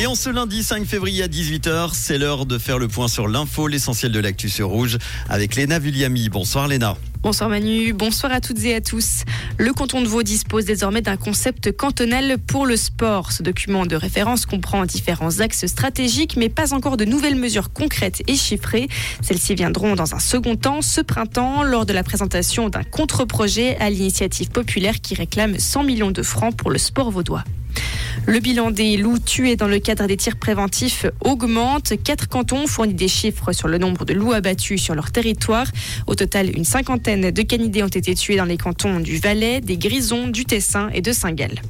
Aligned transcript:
Et 0.00 0.06
en 0.06 0.14
ce 0.14 0.30
lundi 0.30 0.62
5 0.62 0.86
février 0.86 1.22
à 1.24 1.28
18h, 1.28 1.90
c'est 1.92 2.16
l'heure 2.16 2.46
de 2.46 2.56
faire 2.56 2.78
le 2.78 2.88
point 2.88 3.06
sur 3.06 3.28
l'info, 3.28 3.66
l'essentiel 3.66 4.10
de 4.10 4.18
l'actu 4.18 4.50
Rouge, 4.62 4.96
avec 5.28 5.56
Léna 5.56 5.78
Vulliami. 5.78 6.30
Bonsoir 6.30 6.68
Léna. 6.68 6.96
Bonsoir 7.22 7.50
Manu, 7.50 7.92
bonsoir 7.92 8.32
à 8.32 8.40
toutes 8.40 8.64
et 8.64 8.74
à 8.74 8.80
tous. 8.80 9.24
Le 9.58 9.74
canton 9.74 10.00
de 10.00 10.08
Vaud 10.08 10.22
dispose 10.22 10.64
désormais 10.64 11.02
d'un 11.02 11.18
concept 11.18 11.76
cantonal 11.76 12.38
pour 12.38 12.64
le 12.64 12.78
sport. 12.78 13.30
Ce 13.30 13.42
document 13.42 13.84
de 13.84 13.94
référence 13.94 14.46
comprend 14.46 14.86
différents 14.86 15.40
axes 15.40 15.66
stratégiques, 15.66 16.38
mais 16.38 16.48
pas 16.48 16.72
encore 16.72 16.96
de 16.96 17.04
nouvelles 17.04 17.36
mesures 17.36 17.70
concrètes 17.70 18.22
et 18.26 18.36
chiffrées. 18.36 18.88
Celles-ci 19.20 19.54
viendront 19.54 19.96
dans 19.96 20.14
un 20.14 20.18
second 20.18 20.56
temps, 20.56 20.80
ce 20.80 21.02
printemps, 21.02 21.62
lors 21.62 21.84
de 21.84 21.92
la 21.92 22.04
présentation 22.04 22.70
d'un 22.70 22.84
contre-projet 22.84 23.76
à 23.76 23.90
l'initiative 23.90 24.48
populaire 24.48 25.02
qui 25.02 25.14
réclame 25.14 25.58
100 25.58 25.84
millions 25.84 26.10
de 26.10 26.22
francs 26.22 26.56
pour 26.56 26.70
le 26.70 26.78
sport 26.78 27.10
vaudois. 27.10 27.44
Le 28.26 28.38
bilan 28.38 28.70
des 28.70 28.96
loups 28.96 29.18
tués 29.18 29.56
dans 29.56 29.66
le 29.66 29.78
cadre 29.78 30.06
des 30.06 30.16
tirs 30.16 30.36
préventifs 30.36 31.06
augmente. 31.24 31.94
Quatre 32.02 32.28
cantons 32.28 32.66
fournissent 32.66 32.94
des 32.94 33.08
chiffres 33.08 33.52
sur 33.52 33.68
le 33.68 33.78
nombre 33.78 34.04
de 34.04 34.14
loups 34.14 34.32
abattus 34.32 34.82
sur 34.82 34.94
leur 34.94 35.10
territoire. 35.10 35.66
Au 36.06 36.14
total, 36.14 36.56
une 36.56 36.64
cinquantaine 36.64 37.30
de 37.30 37.42
canidés 37.42 37.82
ont 37.82 37.88
été 37.88 38.14
tués 38.14 38.36
dans 38.36 38.44
les 38.44 38.56
cantons 38.56 39.00
du 39.00 39.18
Valais, 39.18 39.60
des 39.60 39.78
Grisons, 39.78 40.28
du 40.28 40.44
Tessin 40.44 40.90
et 40.92 41.00
de 41.00 41.12
Saint-Gall. 41.12 41.60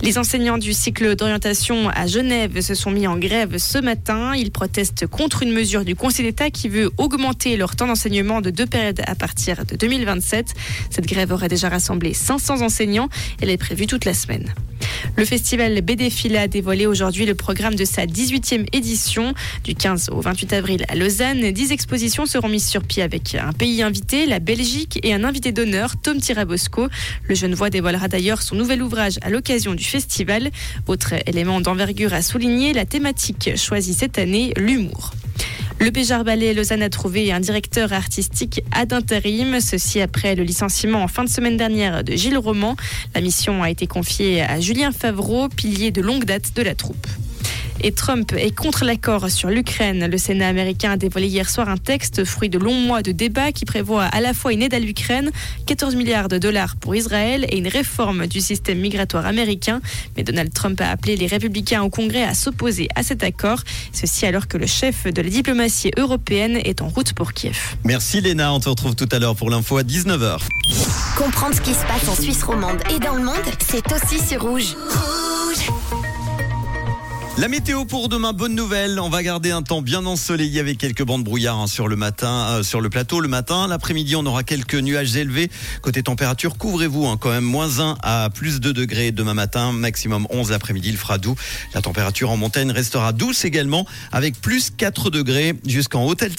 Les 0.00 0.16
enseignants 0.16 0.58
du 0.58 0.72
cycle 0.72 1.16
d'orientation 1.16 1.88
à 1.88 2.06
Genève 2.06 2.60
se 2.60 2.74
sont 2.74 2.90
mis 2.90 3.08
en 3.08 3.16
grève 3.16 3.58
ce 3.58 3.78
matin. 3.78 4.32
Ils 4.36 4.52
protestent 4.52 5.06
contre 5.08 5.42
une 5.42 5.52
mesure 5.52 5.84
du 5.84 5.96
Conseil 5.96 6.24
d'État 6.26 6.50
qui 6.50 6.68
veut 6.68 6.90
augmenter 6.98 7.56
leur 7.56 7.74
temps 7.74 7.88
d'enseignement 7.88 8.40
de 8.40 8.50
deux 8.50 8.66
périodes 8.66 9.02
à 9.06 9.16
partir 9.16 9.64
de 9.64 9.74
2027. 9.74 10.54
Cette 10.90 11.06
grève 11.06 11.32
aurait 11.32 11.48
déjà 11.48 11.68
rassemblé 11.68 12.14
500 12.14 12.62
enseignants. 12.62 13.08
Elle 13.40 13.50
est 13.50 13.56
prévue 13.56 13.86
toute 13.86 14.04
la 14.04 14.14
semaine. 14.14 14.54
Le 15.18 15.24
festival 15.24 15.80
BD 15.80 16.12
a 16.36 16.46
dévoilé 16.46 16.86
aujourd'hui 16.86 17.26
le 17.26 17.34
programme 17.34 17.74
de 17.74 17.84
sa 17.84 18.06
18e 18.06 18.68
édition. 18.72 19.34
Du 19.64 19.74
15 19.74 20.10
au 20.12 20.20
28 20.20 20.52
avril 20.52 20.84
à 20.86 20.94
Lausanne, 20.94 21.50
10 21.50 21.72
expositions 21.72 22.24
seront 22.24 22.48
mises 22.48 22.68
sur 22.68 22.84
pied 22.84 23.02
avec 23.02 23.34
un 23.34 23.52
pays 23.52 23.82
invité, 23.82 24.26
la 24.26 24.38
Belgique, 24.38 25.00
et 25.02 25.12
un 25.12 25.24
invité 25.24 25.50
d'honneur, 25.50 25.96
Tom 26.00 26.18
Tirabosco. 26.18 26.86
Le 27.24 27.34
jeune 27.34 27.54
voix 27.54 27.68
dévoilera 27.68 28.06
d'ailleurs 28.06 28.42
son 28.42 28.54
nouvel 28.54 28.80
ouvrage 28.80 29.18
à 29.20 29.28
l'occasion 29.28 29.74
du 29.74 29.82
festival. 29.82 30.50
Autre 30.86 31.14
élément 31.26 31.60
d'envergure 31.60 32.14
à 32.14 32.22
souligner, 32.22 32.72
la 32.72 32.84
thématique 32.84 33.56
choisie 33.56 33.94
cette 33.94 34.18
année, 34.18 34.52
l'humour. 34.56 35.14
Le 35.80 35.90
Béjar 35.90 36.24
Ballet 36.24 36.54
Lausanne 36.54 36.82
a 36.82 36.90
trouvé 36.90 37.30
un 37.30 37.38
directeur 37.38 37.92
artistique 37.92 38.62
ad 38.72 38.92
intérim, 38.92 39.60
ceci 39.60 40.00
après 40.00 40.34
le 40.34 40.42
licenciement 40.42 41.02
en 41.04 41.08
fin 41.08 41.22
de 41.22 41.28
semaine 41.28 41.56
dernière 41.56 42.02
de 42.02 42.14
Gilles 42.14 42.36
Roman. 42.36 42.74
La 43.14 43.20
mission 43.20 43.62
a 43.62 43.70
été 43.70 43.86
confiée 43.86 44.42
à 44.42 44.58
Julien 44.58 44.90
Favreau, 44.90 45.48
pilier 45.48 45.92
de 45.92 46.02
longue 46.02 46.24
date 46.24 46.52
de 46.56 46.62
la 46.62 46.74
troupe. 46.74 47.06
Et 47.80 47.92
Trump 47.92 48.32
est 48.36 48.54
contre 48.54 48.84
l'accord 48.84 49.30
sur 49.30 49.50
l'Ukraine. 49.50 50.08
Le 50.10 50.18
Sénat 50.18 50.48
américain 50.48 50.92
a 50.92 50.96
dévoilé 50.96 51.28
hier 51.28 51.48
soir 51.48 51.68
un 51.68 51.76
texte, 51.76 52.24
fruit 52.24 52.48
de 52.48 52.58
longs 52.58 52.80
mois 52.80 53.02
de 53.02 53.12
débats, 53.12 53.52
qui 53.52 53.64
prévoit 53.64 54.04
à 54.04 54.20
la 54.20 54.34
fois 54.34 54.52
une 54.52 54.62
aide 54.62 54.74
à 54.74 54.80
l'Ukraine, 54.80 55.30
14 55.66 55.94
milliards 55.94 56.28
de 56.28 56.38
dollars 56.38 56.76
pour 56.76 56.96
Israël 56.96 57.46
et 57.50 57.58
une 57.58 57.68
réforme 57.68 58.26
du 58.26 58.40
système 58.40 58.78
migratoire 58.78 59.26
américain. 59.26 59.80
Mais 60.16 60.24
Donald 60.24 60.52
Trump 60.52 60.80
a 60.80 60.90
appelé 60.90 61.16
les 61.16 61.26
républicains 61.26 61.82
au 61.82 61.90
Congrès 61.90 62.24
à 62.24 62.34
s'opposer 62.34 62.88
à 62.96 63.02
cet 63.02 63.22
accord. 63.22 63.60
Ceci 63.92 64.26
alors 64.26 64.48
que 64.48 64.58
le 64.58 64.66
chef 64.66 65.04
de 65.04 65.22
la 65.22 65.28
diplomatie 65.28 65.92
européenne 65.96 66.56
est 66.64 66.82
en 66.82 66.88
route 66.88 67.12
pour 67.12 67.32
Kiev. 67.32 67.76
Merci 67.84 68.20
Léna, 68.20 68.52
on 68.52 68.60
te 68.60 68.68
retrouve 68.68 68.96
tout 68.96 69.08
à 69.12 69.18
l'heure 69.18 69.36
pour 69.36 69.50
l'info 69.50 69.78
à 69.78 69.82
19h. 69.82 70.38
Comprendre 71.16 71.54
ce 71.54 71.60
qui 71.60 71.74
se 71.74 71.84
passe 71.86 72.08
en 72.08 72.20
Suisse 72.20 72.42
romande 72.42 72.80
et 72.94 72.98
dans 72.98 73.14
le 73.14 73.22
monde, 73.22 73.36
c'est 73.60 73.84
aussi 73.92 74.18
sur 74.24 74.42
Rouge. 74.42 74.74
La 77.38 77.46
météo 77.46 77.84
pour 77.84 78.08
demain, 78.08 78.32
bonne 78.32 78.56
nouvelle. 78.56 78.98
On 78.98 79.10
va 79.10 79.22
garder 79.22 79.52
un 79.52 79.62
temps 79.62 79.80
bien 79.80 80.04
ensoleillé 80.06 80.58
avec 80.58 80.76
quelques 80.76 81.04
bandes 81.04 81.22
brouillard 81.22 81.60
hein, 81.60 81.66
sur 81.68 81.86
le 81.86 81.94
matin, 81.94 82.48
euh, 82.50 82.62
sur 82.64 82.80
le 82.80 82.90
plateau 82.90 83.20
le 83.20 83.28
matin. 83.28 83.68
L'après-midi, 83.68 84.16
on 84.16 84.26
aura 84.26 84.42
quelques 84.42 84.74
nuages 84.74 85.14
élevés. 85.14 85.48
Côté 85.80 86.02
température, 86.02 86.58
couvrez-vous 86.58 87.06
hein, 87.06 87.16
quand 87.16 87.30
même 87.30 87.44
moins 87.44 87.78
1 87.78 87.96
à 88.02 88.28
plus 88.30 88.58
2 88.58 88.72
degrés 88.72 89.12
demain 89.12 89.34
matin, 89.34 89.70
maximum 89.70 90.26
11 90.30 90.50
l'après-midi, 90.50 90.88
il 90.88 90.96
fera 90.96 91.18
doux. 91.18 91.36
La 91.74 91.80
température 91.80 92.28
en 92.30 92.36
montagne 92.36 92.72
restera 92.72 93.12
douce 93.12 93.44
également 93.44 93.86
avec 94.10 94.40
plus 94.40 94.70
4 94.76 95.10
degrés 95.10 95.54
jusqu'en 95.64 96.06
haute 96.06 96.24
altitude. 96.24 96.38